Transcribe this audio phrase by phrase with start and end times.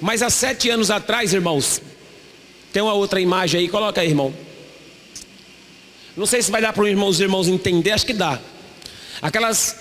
[0.00, 1.80] Mas há sete anos atrás, irmãos,
[2.72, 4.34] tem uma outra imagem aí, coloca aí, irmão.
[6.16, 8.40] Não sei se vai dar para os irmãos, irmãos entender, acho que dá.
[9.20, 9.76] Aquelas,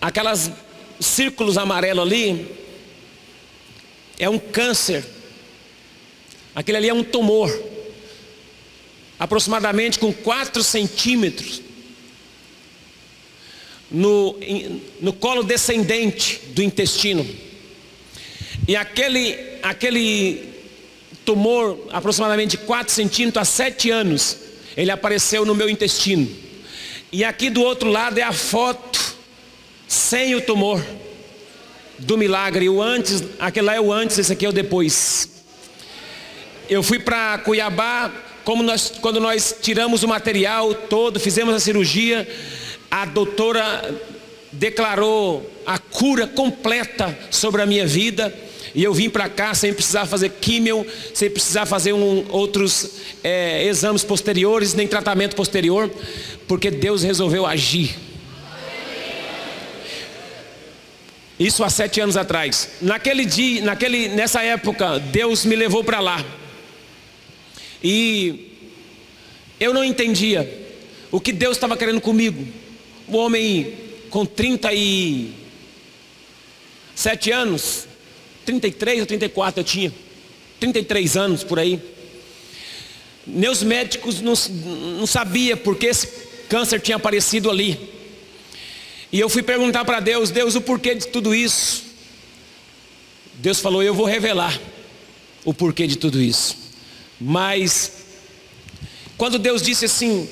[0.00, 0.50] aquelas
[1.00, 2.46] círculos amarelos ali,
[4.18, 5.04] é um câncer.
[6.54, 7.50] Aquele ali é um tumor.
[9.18, 11.62] Aproximadamente com 4 centímetros.
[13.90, 14.36] No,
[15.00, 17.26] no colo descendente do intestino.
[18.66, 20.54] E aquele, aquele
[21.24, 24.38] tumor, aproximadamente 4 centímetros há 7 anos,
[24.76, 26.28] ele apareceu no meu intestino.
[27.12, 29.14] E aqui do outro lado é a foto
[29.86, 30.84] sem o tumor
[31.98, 32.68] do milagre.
[32.68, 35.44] O antes, aquele lá é o antes, esse aqui é o depois.
[36.68, 38.10] Eu fui para Cuiabá,
[38.44, 42.26] como nós, quando nós tiramos o material todo, fizemos a cirurgia,
[42.90, 43.94] a doutora
[44.50, 48.30] declarou a cura completa sobre a minha vida.
[48.74, 52.90] E eu vim para cá sem precisar fazer químio, sem precisar fazer um, outros
[53.22, 55.90] é, exames posteriores, nem tratamento posterior,
[56.46, 57.96] porque Deus resolveu agir.
[61.40, 62.72] Isso há sete anos atrás.
[62.82, 66.22] Naquele dia, naquele, nessa época, Deus me levou para lá.
[67.82, 68.52] E
[69.58, 70.66] eu não entendia
[71.10, 72.46] o que Deus estava querendo comigo.
[73.08, 73.72] O homem
[74.10, 74.26] com
[76.94, 77.86] 37 anos,
[78.46, 79.92] 33 ou 34 eu tinha.
[80.60, 81.80] 33 anos por aí.
[83.26, 84.34] Meus médicos não,
[84.98, 86.08] não sabiam porque esse
[86.48, 87.78] câncer tinha aparecido ali.
[89.10, 91.84] E eu fui perguntar para Deus, Deus, o porquê de tudo isso.
[93.34, 94.58] Deus falou, eu vou revelar
[95.44, 96.56] o porquê de tudo isso.
[97.20, 97.92] Mas,
[99.16, 100.28] quando Deus disse assim,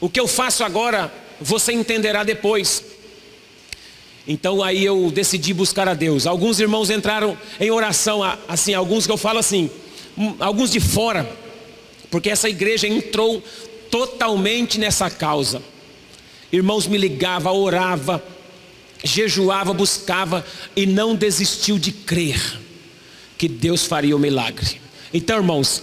[0.00, 2.82] o que eu faço agora, você entenderá depois.
[4.26, 6.26] Então aí eu decidi buscar a Deus.
[6.26, 9.70] Alguns irmãos entraram em oração, assim, alguns que eu falo assim,
[10.16, 11.30] hum, alguns de fora,
[12.10, 13.42] porque essa igreja entrou
[13.90, 15.62] totalmente nessa causa.
[16.50, 18.24] Irmãos me ligava, orava,
[19.02, 22.60] jejuava, buscava e não desistiu de crer
[23.36, 24.80] que Deus faria o milagre.
[25.12, 25.82] Então, irmãos,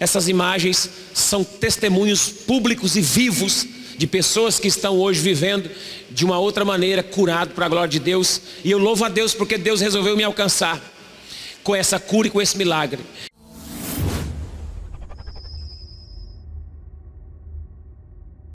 [0.00, 5.70] essas imagens são testemunhos públicos e vivos de pessoas que estão hoje vivendo
[6.10, 8.40] de uma outra maneira, curado para a glória de Deus.
[8.64, 10.80] E eu louvo a Deus porque Deus resolveu me alcançar
[11.62, 13.00] com essa cura e com esse milagre.